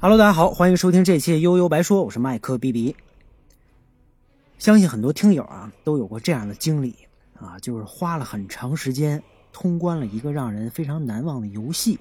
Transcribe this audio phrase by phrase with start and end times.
[0.00, 2.94] Hello，大家好，欢迎收听这期《悠悠白说》，我是麦克 B B。
[4.56, 6.94] 相信很多听友啊都有过这样的经历
[7.34, 9.20] 啊，就是花了很长时间
[9.52, 11.98] 通关了一个让人非常难忘的游戏，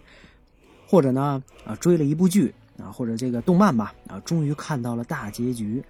[0.87, 5.83] 或者呢啊追了一部剧啊，或者这个动漫吧啊，终于看到了大结局，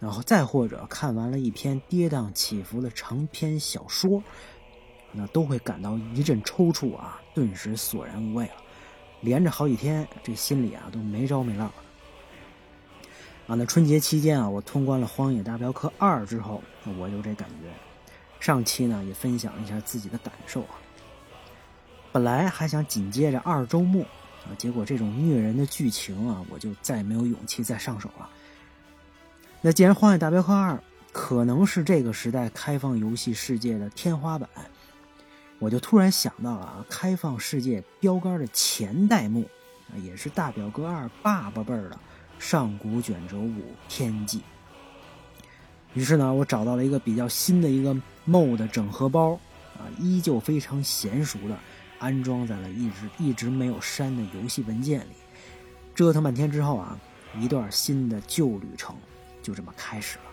[0.00, 4.20] 然后再或者看完了一篇跌宕起伏的长篇小说，
[5.12, 8.54] 那都会感到一阵抽搐啊，顿时索然无味了。
[9.22, 11.64] 连着好几天，这心里啊都没着没落
[13.46, 13.54] 啊。
[13.54, 16.62] 那春节期间啊，我通关了《荒野大镖客二》之后，
[16.98, 17.68] 我有这感觉。
[18.40, 20.74] 上期呢也分享一下自己的感受啊。
[22.10, 24.04] 本来还想紧接着二周目
[24.44, 28.28] 啊，结果这种虐人的剧情啊，我就再也没有勇气再上手了。
[29.60, 30.72] 那既然《荒野大镖客二》
[31.12, 34.48] 可能是这个时代开放游戏世界的天花板。
[35.62, 39.48] 我就突然想到了啊，开放世界标杆的前代目，
[39.88, 41.96] 啊，也是大表哥二爸爸辈儿的
[42.36, 44.42] 上古卷轴五天际。
[45.94, 47.94] 于是呢，我找到了一个比较新的一个
[48.26, 49.34] MOD 整合包，
[49.76, 51.56] 啊，依旧非常娴熟的
[52.00, 55.12] 安装在了一直一直没有删的游戏文件里。
[55.94, 56.98] 折腾半天之后啊，
[57.38, 58.96] 一段新的旧旅程
[59.40, 60.31] 就这么开始了。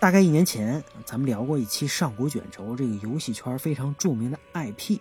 [0.00, 4.98] 大概一年前，咱们聊过一期《上古卷轴》这个游戏圈非常著名的 IP。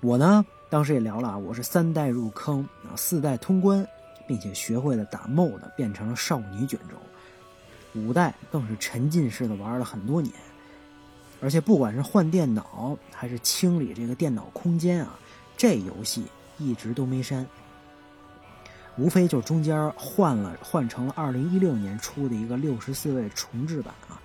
[0.00, 3.86] 我呢，当时也聊了啊，我是三代入坑啊，四代通关，
[4.26, 6.96] 并且学会了打 MOD，变成了少女卷轴。
[8.00, 10.32] 五代更是沉浸式的玩了很多年，
[11.42, 15.18] 而且不管是换电脑还是清理这个电脑空间啊，
[15.58, 16.24] 这游戏
[16.56, 17.46] 一直都没删。
[18.96, 24.22] 无非就中间换了换成了二零一六年出的一个六十四位重置版啊，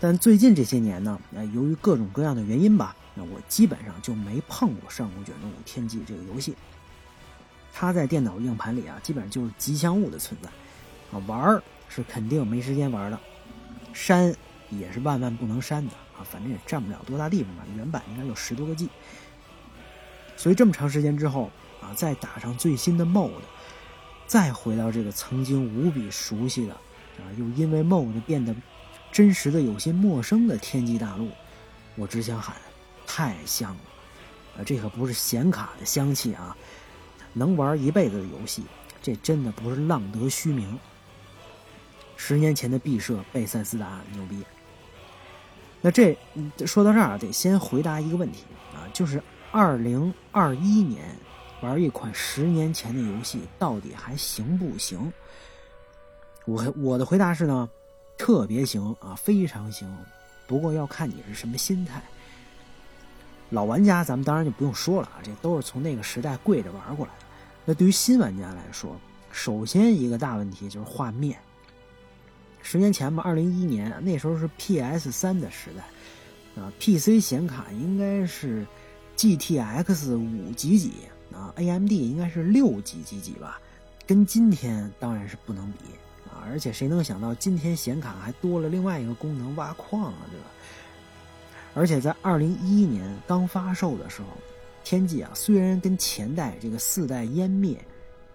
[0.00, 6.56] 但最近这些年呢，呃，由于各种各样的原因吧，那我基本上就没碰过《上古卷轴五天际》这个游戏。
[7.72, 10.50] 它在电脑硬盘里啊，基本上就是吉祥物的存在
[11.16, 13.20] 啊，玩是肯定没时间玩的，
[13.92, 14.34] 删
[14.70, 18.88] 也是万万不能删的啊，反正也占不了多大地方吧，原版应该有十多个 G，
[20.36, 21.48] 所以这么长时间之后。
[21.80, 23.30] 啊，再打上最新的 MOD，
[24.26, 28.54] 再回到这个曾经无比熟悉的，啊，又因为 MOD 变得
[29.10, 31.28] 真实的有些陌生的天际大陆，
[31.96, 32.56] 我只想喊，
[33.06, 33.80] 太香了！
[34.58, 36.56] 啊，这可不是显卡的香气啊，
[37.32, 38.64] 能玩一辈子的游戏，
[39.02, 40.78] 这真的不是浪得虚名。
[42.16, 44.44] 十年前的毕设贝塞斯达牛逼。
[45.80, 46.14] 那这
[46.66, 51.16] 说到这儿，得先回答一个问题啊，就是二零二一年。
[51.62, 55.12] 玩一款十年前的游戏到底还行不行？
[56.46, 57.68] 我我的回答是呢，
[58.16, 59.88] 特别行啊，非常行。
[60.46, 62.02] 不过要看你是什么心态。
[63.50, 67.26] 老玩家咱们当然就不用说了啊，这都是从那个时代跪着玩过来的。
[67.64, 68.96] 那对于新玩家来说，
[69.30, 71.38] 首先一个大问题就是画面。
[72.62, 78.66] 十年前吧，二零一一年那时候是 PS 三的时代啊，PC 显卡应该是
[79.16, 80.92] GTX 五几几。
[81.40, 83.58] 啊，AMD 应该是六几几几吧，
[84.06, 85.78] 跟今天当然是不能比
[86.28, 86.44] 啊！
[86.44, 90.46] 而且谁能想到今天显卡还多了另外一个功能挖矿啊，对吧？
[91.72, 94.28] 而且在二零一一年刚发售的时候，
[94.84, 97.82] 天际啊虽然跟前代这个四代湮灭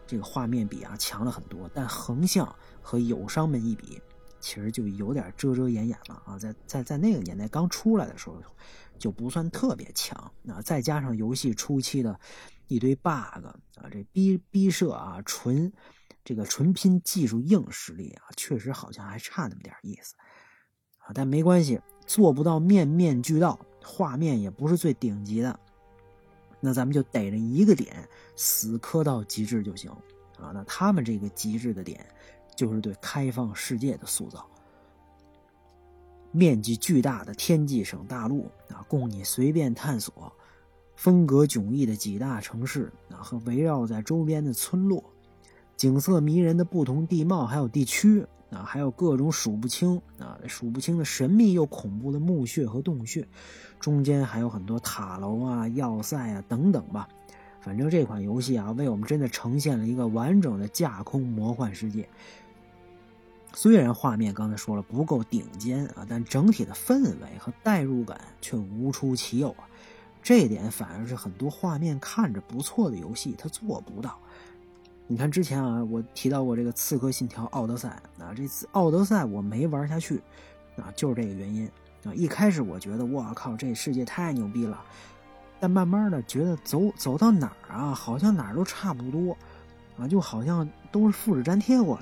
[0.07, 4.01] 这个画面比啊强了很多，但横向和友商们一比，
[4.39, 6.39] 其实就有点遮遮掩掩了啊！
[6.39, 8.35] 在在在那个年代刚出来的时候，
[8.97, 10.17] 就不算特别强
[10.47, 10.59] 啊！
[10.63, 12.17] 再加上游戏初期的。
[12.67, 15.71] 一堆 bug 啊，这逼逼社啊，纯
[16.23, 20.15] 这个纯拼技术硬实力啊，确实好像还差那么点意思
[20.97, 21.11] 啊。
[21.13, 25.59] 但没关系，做不到面面俱到，画面也不是最顶级的，
[26.59, 29.91] 那咱们就逮着一个点死磕到极致就行
[30.39, 30.51] 啊。
[30.53, 32.03] 那他们这个极致的点，
[32.55, 34.49] 就是对开放世界的塑造，
[36.31, 40.35] 面积巨大的天际省大陆啊，供你随便探索。
[40.95, 45.03] 风格迥异的几大城市啊，和围绕在周边的村落，
[45.75, 53.27] 景色迷人的不同地貌还有地区啊，还有各种数不清啊、数不清的神秘又恐怖的墓穴和洞穴，
[53.79, 57.07] 中间还有很多塔楼啊、要塞啊等等吧。
[57.59, 62.07] 反正这款游戏啊，为我们真的呈现了一个完整的架空魔幻世界。
[63.53, 69.67] 虽然画面刚才说了不够顶尖啊，但整体的氛围和代入感却无出其右啊。
[70.25, 74.17] 这一点反而是很多画面看着不错的游戏它做不到。
[75.05, 80.19] 你看之前啊，我提到过这个《刺客信条：奥德赛》啊，这次《奥德赛》我没玩下去
[80.77, 81.69] 啊，就是这个原因
[82.03, 82.11] 啊。
[82.15, 84.81] 一开始我觉得我靠，这世界太牛逼了，
[85.59, 89.37] 但慢慢的觉得走走到哪儿啊，好像哪儿都差不多，
[89.95, 92.01] 啊，就好像都是复制粘贴过来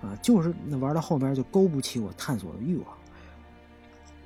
[0.00, 2.96] 的，啊，就是那玩到后边就勾不起我探索的欲望。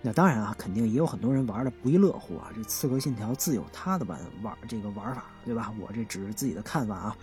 [0.03, 2.51] 那当然啊，肯定也有很多人玩的不亦乐乎啊。
[2.55, 5.73] 这《刺客信条》自有它的玩玩这个玩法，对吧？
[5.79, 7.17] 我这只是自己的看法啊。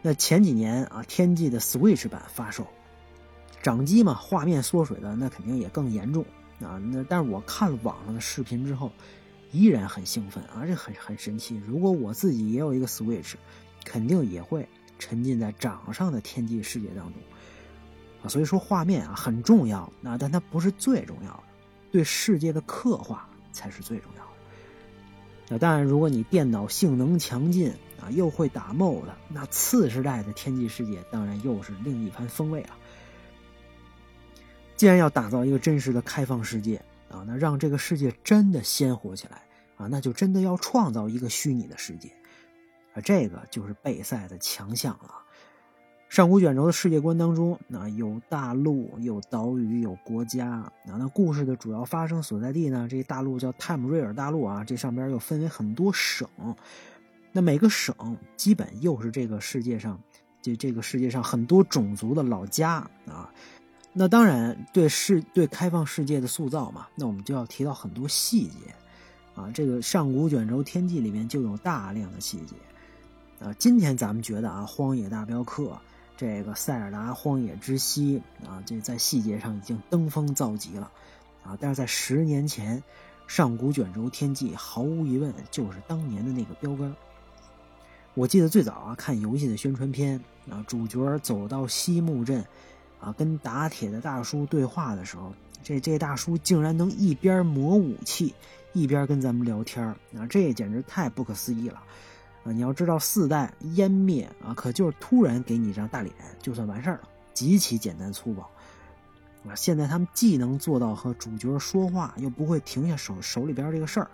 [0.00, 2.66] 那前几年啊，天际的 Switch 版发售，
[3.62, 6.24] 掌机嘛，画面缩水的那肯定也更严重
[6.60, 6.80] 啊。
[6.90, 8.90] 那但是我看了网上的视频之后，
[9.52, 11.62] 依然很兴奋啊，这很很神奇。
[11.66, 13.34] 如果我自己也有一个 Switch，
[13.84, 14.66] 肯定也会
[14.98, 17.22] 沉浸在掌上的天际世界当中
[18.24, 18.28] 啊。
[18.28, 21.42] 所以说画面啊很重要啊，但它不是最重要的。
[21.92, 24.30] 对世界的刻画才是最重要的。
[25.48, 32.70] 那当然，如果你电脑性能强劲啊，又会打 MOD，那次时代的天际世界当然又是另一番风味了。
[34.76, 39.42] 既然要打造一个真实的开放世界啊，那让这个世界真的鲜活起来
[39.76, 42.08] 啊，那就真的要创造一个虚拟的世界
[42.94, 45.14] 啊，这个就是贝塞的强项了。
[46.12, 50.46] 上古卷轴的世界观当中，那有大陆，有岛屿，有国家。
[50.46, 52.86] 啊，那故事的主要发生所在地呢？
[52.86, 54.62] 这大陆叫泰姆瑞尔大陆啊。
[54.62, 56.28] 这上边又分为很多省，
[57.32, 57.96] 那每个省
[58.36, 59.98] 基本又是这个世界上，
[60.42, 62.72] 这这个世界上很多种族的老家
[63.06, 63.32] 啊。
[63.94, 68.58] 那当然，对世对开放世界的塑造嘛，那我们就要提到很多细节
[69.34, 69.50] 啊。
[69.54, 72.54] 这个上古卷轴天际里面就有大量的细节
[73.42, 73.50] 啊。
[73.54, 75.74] 今天咱们觉得啊，荒野大镖客。
[76.16, 80.90] 这个塞尔达荒野之息啊，这在细节上已经登峰造极了，
[81.42, 81.56] 啊！
[81.60, 82.80] 但是在十年前，
[83.26, 86.94] 上古卷轴天际毫无疑问就是当年的那个标杆。
[88.14, 92.44] 我记得最早啊看游戏的宣传片啊，主角走到西木镇，
[93.00, 95.32] 啊，跟打铁的大叔对话的时候，
[95.64, 98.34] 这这大叔竟然能一边磨武器，
[98.74, 99.84] 一边跟咱们聊天
[100.14, 101.82] 啊，这简直太不可思议了。
[102.44, 108.42] 啊，你要知道四代湮灭啊，可就是突然给你一张大脸就算完事儿了，极其简单粗暴。
[109.48, 114.10] 啊，现在他们既能做到和主角说话，又不会停下手手里边这个事儿，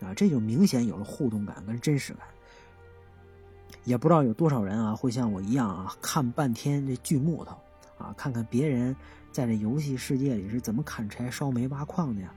[0.00, 2.22] 啊，这就明显有了互动感跟真实感。
[3.84, 7.56] 也不知道有多少人啊，会像我一样啊，看半天这锯木头，
[7.96, 8.94] 啊，看看别人
[9.32, 12.32] 在这游戏世界里是怎么砍柴、烧煤、挖矿的呀。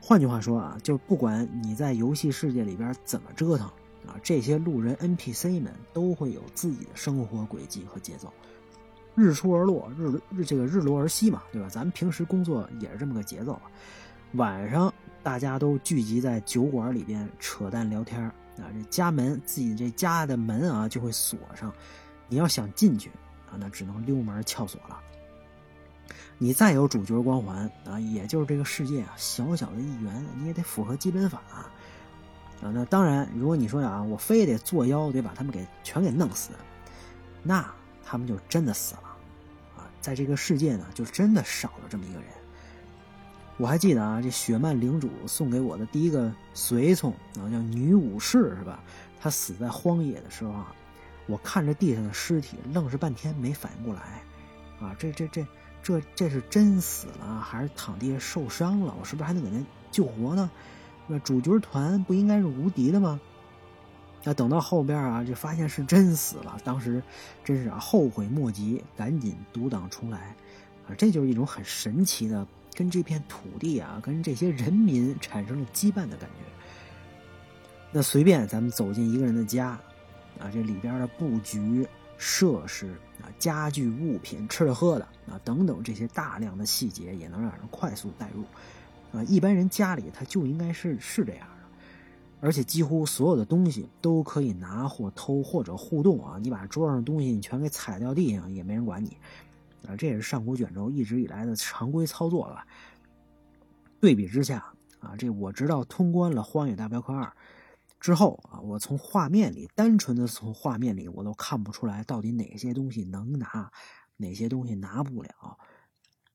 [0.00, 3.70] 换句话说啊，就不管你在游戏世界里边怎么折腾。
[4.06, 8.32] 啊，这些路人 NPC 们都会有自己的生活轨迹和节奏，
[9.14, 11.68] 日出而落，日日这个日落而息嘛，对吧？
[11.68, 13.60] 咱们平时工作也是这么个节奏。
[14.32, 14.92] 晚上
[15.22, 21.72] 大家都聚集在酒馆里边扯淡聊天啊，这家门自己这家的门啊就会锁上，
[22.28, 23.10] 你要想进去
[23.50, 25.00] 啊，那只能溜门撬锁了。
[26.38, 31.42] 你再有主角光环啊，也就是这个世界啊小小的一员，你也得符合基本法。
[31.50, 31.70] 啊，
[32.62, 36.50] 啊那当然，如果你说啊，我非得作妖，得把他们给全给弄死，
[37.42, 37.64] 那
[38.04, 39.16] 他们就真的死了，
[39.78, 42.28] 啊，在这个世界呢，就真的少了这么一个人。
[43.56, 48.80] 我还记得啊，这雪曼领主送给我的第一个随从啊，叫女武士是吧？
[49.20, 50.74] 她死在荒野的时候啊，
[51.26, 54.22] 我看着地上的尸体，愣是半天没反应过来，
[54.80, 55.46] 啊，这这这
[55.82, 58.94] 这这是真死了，还是躺地下受伤了？
[58.98, 59.56] 我是不是还能给他
[59.90, 60.50] 救活呢？
[61.12, 63.20] 那主角团不应该是无敌的吗？
[64.22, 66.56] 那等到后边啊，就发现是真死了。
[66.62, 67.02] 当时
[67.42, 70.36] 真是，后悔莫及，赶紧独挡重来
[70.86, 70.94] 啊！
[70.96, 72.46] 这就是一种很神奇的，
[72.76, 76.44] 跟这片土地啊，跟这些人民产生了羁绊的感觉。
[77.90, 79.70] 那随便咱们走进一个人的家
[80.38, 81.84] 啊，这里边的布局、
[82.18, 88.44] 设施啊、家具、物品、吃的喝的啊等等这些大量的细节，也能让人快速带入。
[89.12, 91.64] 啊，一般人家里他就应该是是这样的，
[92.40, 96.38] 而且几乎所有的东西都可以拿或偷或者互动啊！
[96.40, 99.16] 你把桌上的东西你全给踩掉地上，也没人管你
[99.86, 99.96] 啊！
[99.96, 102.64] 这也是上古卷轴一直以来的常规操作了。
[104.00, 107.24] 对比之下啊，这我直到通关了《荒野大镖客二》
[107.98, 113.70] 之后啊，我从画面里单纯的从画面里我都看不出来到底哪些东西能拿，
[114.16, 115.58] 哪些东西拿不了。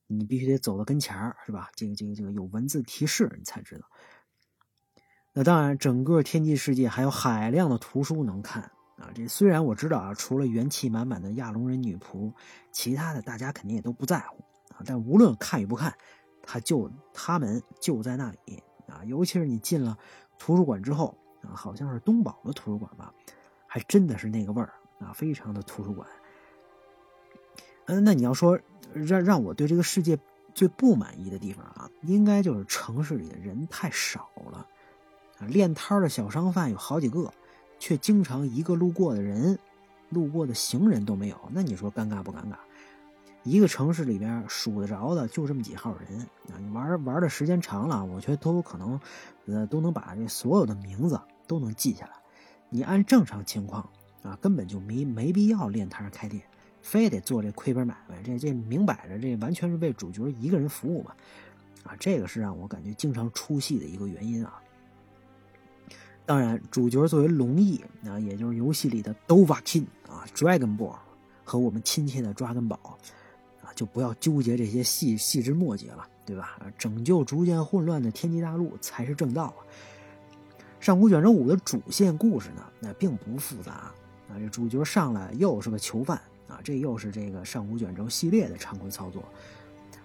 [0.06, 1.70] 你必须得走到跟前儿，是吧？
[1.74, 3.86] 这个、这个、这个有文字提示，你才知道。
[5.32, 8.62] 那当然，整个天际世界还有海量的图书能看
[8.96, 9.10] 啊。
[9.14, 12.32] 这虽然我知道啊，除了元气满满的亚龙人女仆，
[12.72, 14.80] 其他的大家肯定也都不在乎啊。
[14.86, 15.92] 但无论看与不看，
[16.42, 19.04] 他就他们就在那里啊。
[19.04, 19.98] 尤其是你进了
[20.38, 23.12] 图书馆之后啊，好像是东宝的图书馆吧，
[23.66, 26.08] 还真的是那个味儿啊，非常的图书馆。
[27.86, 28.58] 嗯，那你要说。
[28.94, 30.18] 让让我对这个世界
[30.54, 34.66] 最不满意的地方啊，应该就是城市里的人太少了，
[35.38, 37.30] 啊，练摊的小商贩有好几个，
[37.78, 39.58] 却经常一个路过的人、
[40.08, 41.36] 路过的行人都没有。
[41.50, 42.56] 那你说尴尬不尴尬？
[43.42, 46.56] 一个城市里边数得着的就这么几号人啊！
[46.58, 48.98] 你玩玩的时间长了，我觉得都有可能，
[49.44, 52.12] 呃，都能把这所有的名字都能记下来。
[52.70, 53.86] 你按正常情况
[54.22, 56.42] 啊，根本就没没必要练摊开店，
[56.86, 58.22] 非得做这亏本买卖。
[58.22, 61.12] 这这明摆着，这完全是为主角一个人服务嘛！
[61.82, 64.62] 啊，这个是让我感觉经常出戏的一个原因啊。
[66.24, 70.94] 当然，主角作为龙翼啊，也就是游戏里的 d o v a k i n 啊，Dragon Ball
[71.42, 72.78] 和我们亲切的抓根宝
[73.60, 73.74] 啊。
[73.74, 76.58] 就不要纠结这些细细枝末节了，对吧？
[76.78, 79.60] 拯救逐渐混乱的天际大陆才是正道啊！
[80.80, 83.94] 上古卷轴五的主线故事呢，那并不复杂啊。
[84.38, 89.22] 这主角上来又是个囚犯啊，这又是这个上古卷轴系列的常规操作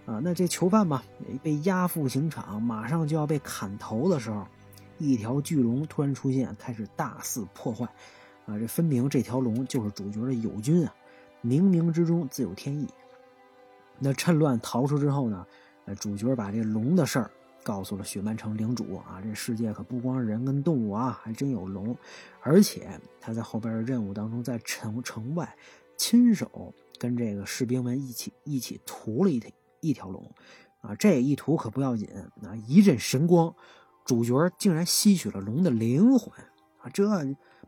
[0.05, 0.19] 啊。
[0.23, 1.03] 那这囚犯嘛，
[1.43, 4.45] 被押赴刑场，马上就要被砍头的时候，
[4.97, 7.85] 一条巨龙突然出现，开始大肆破坏
[8.45, 8.57] 啊！
[8.59, 10.93] 这分明这条龙就是主角的友军啊！
[11.43, 12.87] 冥冥之中自有天意。
[13.97, 15.45] 那趁乱逃出之后呢？
[15.85, 17.31] 呃，主角把这龙的事儿
[17.63, 19.19] 告诉了雪曼城领主啊。
[19.23, 21.95] 这世界可不光是人跟动物啊，还真有龙。
[22.41, 25.55] 而且他在后边的任务当中，在城城外
[26.01, 30.33] 亲手跟这个士兵们一起一起屠了一条一条龙
[30.81, 30.95] 啊。
[30.95, 32.09] 这一屠可不要紧
[32.41, 33.53] 啊，一阵神光，
[34.03, 36.33] 主角竟然吸取了龙的灵魂
[36.79, 36.89] 啊！
[36.91, 37.07] 这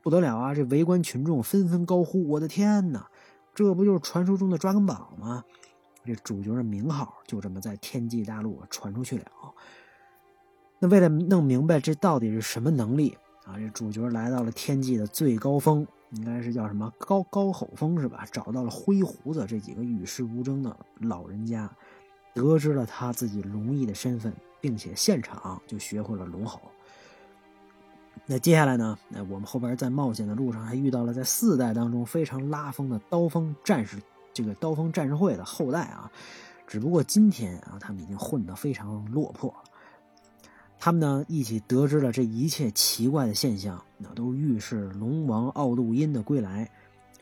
[0.01, 0.55] 不得了啊！
[0.55, 3.07] 这围观群众纷纷高呼：“我的天哪！
[3.53, 5.43] 这不就是传说中的抓根宝吗？”
[6.03, 9.25] 这主角的名号就这么在天际大陆传出去了。
[10.79, 18.25] 那为了弄明白这到底是什么能力啊，这主角来到了天际的最高峰，应该是叫什么高高吼峰是吧？
[18.31, 21.69] 找到了灰胡子这几个与世无争的老人家，
[22.33, 26.61] 得知了他自己龙翼的身份，并且现场就学会了龙吼。
[28.25, 28.97] 那接下来呢？
[29.09, 33.97] 那我们后边在冒险的路上还遇到了在四代当中非常拉风的刀锋战士。
[34.33, 36.09] 这个刀锋战士会的后代啊，
[36.65, 39.63] 只不过今天啊，他们已经混得非常落魄了。
[40.83, 46.69] 他们呢一起得知了这一切奇怪的现象，那都预示龙王奥杜因的归来。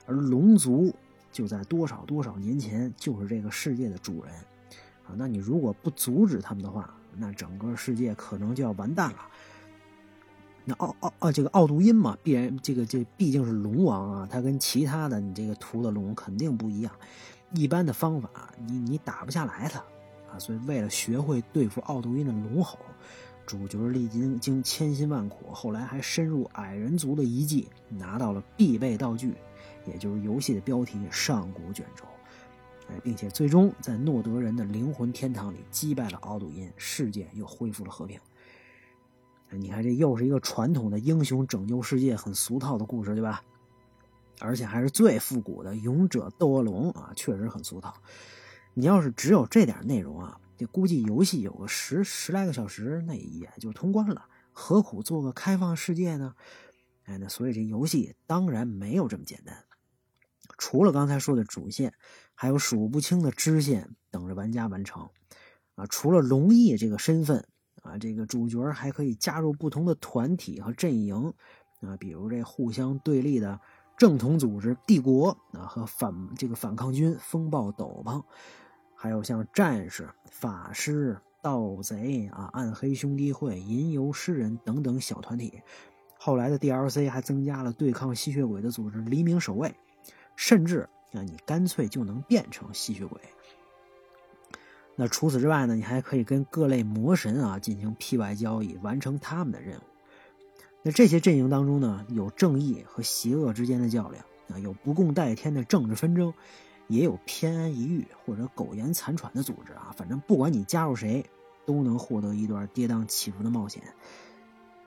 [0.08, 0.91] 而龙族
[1.32, 4.34] 就在多少多少年前就是这个世界的主人
[5.06, 5.13] 啊。
[5.15, 9.20] 那你如果不阻止他们的话，那整个世界可能就要完蛋了。
[10.65, 16.91] 那奥奥奥，这个奥杜因嘛，必然这个这毕竟是龙王啊，他跟其他的你这个屠的龙肯定不一样。
[17.53, 18.27] 一般的方法，
[18.65, 19.77] 你你打不下来他
[20.34, 20.39] 啊。
[20.39, 22.80] 所以为了学会对付奥杜因的龙吼，
[23.51, 29.34] 主角历经经千辛万苦，后来还深入矮人族的遗迹，拿到了必备道具，
[29.86, 32.05] 也就是游戏的标题《上古卷轴》。
[32.89, 38.17] 哎，并且最终在诺德人的灵魂天堂里击败了奥杜因，世界又恢复了和平。
[39.50, 43.43] 你看，这又是一个传统的英雄拯救世界很俗套的故事，对吧？
[44.39, 47.93] 而且还是最复古的勇者斗恶龙啊，确实很俗套。
[48.74, 54.27] 你要是只有这点内容啊，这估计游戏有个十十来个小时，那也就通关了。
[54.51, 56.36] 何苦做个开放世界呢？
[57.06, 59.65] 哎，那所以这游戏当然没有这么简单。
[60.60, 61.96] 除了刚才说的主线，
[62.36, 65.10] 还有数不清的支线等着玩家完成。
[65.74, 67.44] 啊，除了龙翼这个身份。
[67.82, 71.34] 啊，这个主角还可以加入不同的团体和阵营，
[71.80, 73.60] 啊，比如这互相对立的
[73.98, 78.24] 正统组织帝国啊，和反这个反抗军风暴斗篷，
[79.01, 85.60] 还有像战士、法师、盗贼啊、暗黑兄弟会、吟游诗人等等小团体。
[86.20, 89.74] 后来的 DLC 还增加了对抗吸血鬼的组织黎明守卫，
[90.36, 93.20] 甚至啊，你干脆就能变成吸血鬼。
[94.96, 95.74] 那除此之外呢？
[95.74, 99.84] 你还可以跟各类魔神啊进行 P 外交易，完成他们的任务。
[100.84, 106.31] 那这些阵营当中呢，有正义和邪恶之间的较量啊，有不共戴天的政治纷争，
[106.91, 109.93] 也有偏安一隅或者苟延残喘的组织啊。
[109.95, 111.25] 反正不管你加入谁，
[111.65, 113.81] 都能获得一段跌宕起伏的冒险。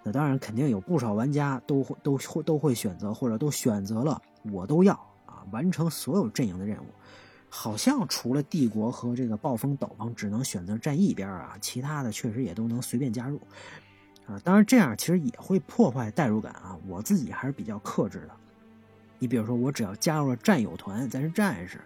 [0.02, 4.20] 那当然，肯定有不少玩家都会都会都会选择或者都选择了
[4.52, 4.92] 我都要
[5.24, 6.86] 啊，完成所有阵营的任务。
[7.48, 13.40] 好像除了帝国和这个暴风斗篷只能选择站一边啊，其他的确实也都能随便加入，
[14.26, 16.76] 啊，当然这样其实也会破坏代入感啊。
[16.86, 18.36] 我自己还是比较克制的。
[19.24, 21.78] 你比如说，我只要加入了战友团，咱是战士，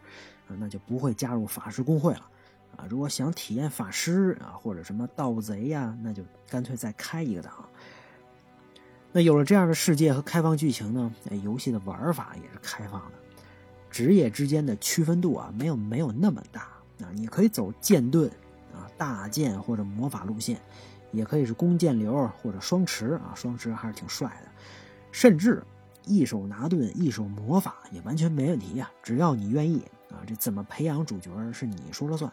[0.48, 2.28] 啊，那就不会加入法师工会了，
[2.76, 7.52] 啊，如果想体验法师啊或者什么盗贼呀，那就干脆再开一个档。
[9.12, 11.14] 那有了这样的世界和开放剧情呢，
[11.44, 13.12] 游戏的玩法也是开放的。
[13.88, 16.62] 职业之间的区分度啊，没有没有那么大
[17.00, 17.06] 啊。
[17.14, 18.28] 你可以走剑盾
[18.74, 20.60] 啊、大剑或者魔法路线，
[21.12, 24.50] 也可以是弓箭流或者双持啊，双持还是挺帅的。
[25.12, 25.62] 甚至
[26.08, 30.24] 一手拿盾，一手魔法也完全没问题呀，只要你愿意啊。
[30.26, 32.32] 这怎么培养主角是你说了算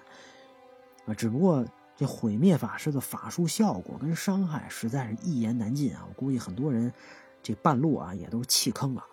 [1.05, 1.13] 啊。
[1.13, 1.65] 只不过
[1.97, 6.05] 这毁灭法师的法术效果跟伤害实在是一言难尽啊。
[6.07, 6.91] 我估计很多人
[7.43, 9.03] 这半路啊也都弃坑了。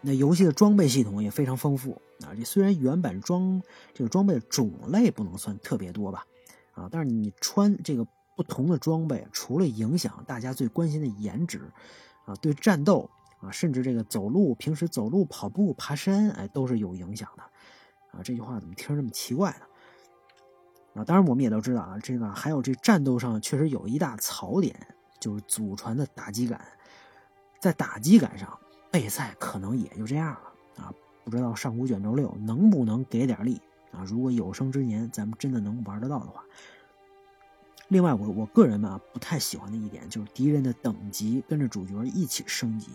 [0.00, 2.34] 那游戏的装备系统也非常丰富啊。
[2.36, 3.62] 这虽然原版装
[3.94, 6.26] 这个装备种类不能算特别多吧，
[6.72, 8.06] 啊，但是你穿这个
[8.36, 11.72] 不同的装备，除了影响大家最关心的颜值，
[12.26, 13.08] 啊，对战斗
[13.44, 17.42] 啊，甚至这个走路，平时走路、跑步、爬山，哎，都是有影响的。
[18.12, 21.00] 啊，这句话怎么听着这么奇怪呢？
[21.00, 24.74] 啊，当然我们也都知道啊，这个还有这战斗上确实有一大槽点，
[25.20, 26.60] 就是祖传的打击感，
[27.60, 28.58] 在打击感上。
[28.90, 30.94] 备赛可能也就这样了啊！
[31.24, 33.60] 不知道上古卷轴六能不能给点力
[33.90, 34.04] 啊？
[34.06, 36.44] 如果有生之年咱们真的能玩得到的话。
[37.88, 42.92] 另外，我我个人嘛不太喜欢的一点就是敌人的等级跟着主角一起升级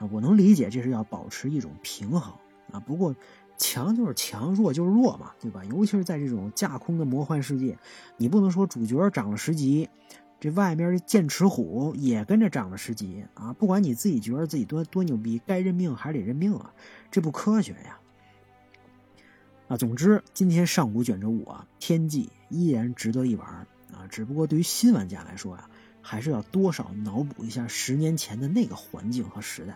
[0.00, 0.08] 啊！
[0.10, 2.32] 我能理解这是要保持一种平衡
[2.72, 3.14] 啊，不过
[3.56, 5.62] 强就是强，弱就是弱嘛，对吧？
[5.66, 7.78] 尤其是在这种架空的魔幻世界，
[8.16, 9.88] 你不能说主角涨了十级。
[10.40, 13.52] 这外面的剑齿虎也跟着涨了十级啊！
[13.52, 16.72] 不管你自己觉得自己多多牛逼，该认命还是得认命啊！
[17.10, 18.00] 这不科学呀！
[19.68, 23.46] 啊，总之，今天上古卷轴五啊，天际依然值得一玩
[23.92, 24.08] 啊！
[24.08, 25.69] 只不过对于新玩家来说呀，
[26.02, 29.72] 还是要多少脑补一下十年前的那个环境和时代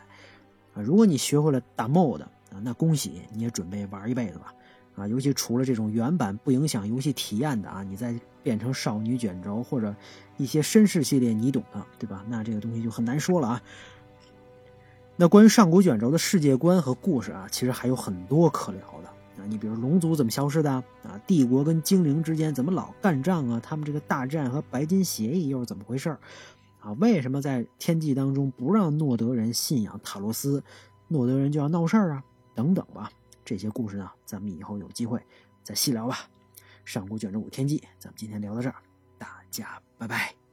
[0.74, 0.82] 啊！
[0.82, 2.30] 如果你学会了打 mod 啊，
[2.62, 4.54] 那恭喜你也准备玩一辈子吧！
[4.96, 9.94] 啊，尤其除了这种原版不影响游戏体验的啊，你再变成少女卷轴或者
[10.36, 12.24] 一些绅士系列，你懂的，对吧？
[12.28, 13.62] 那这个东西就很难说了啊。
[15.16, 19.46] 那关于上古卷轴的世界观和故事啊，其实还有很多可聊的啊。
[19.46, 21.20] 你比如龙族怎么消失的啊？
[21.26, 23.60] 帝国跟精灵之间怎么老干仗啊？
[23.60, 26.16] 他们这个大战和白金协议又是怎么回事
[26.80, 26.92] 啊？
[26.98, 30.62] 为什么在天际当中不让诺德人信仰塔罗斯，
[31.08, 32.24] 诺德人就要闹事儿啊？
[32.54, 33.10] 等等吧。
[33.44, 35.20] 这些故事呢，咱们以后有机会
[35.62, 36.18] 再细聊吧。
[36.84, 38.76] 上古卷轴五天际，咱们今天聊到这儿，
[39.18, 40.43] 大家拜拜。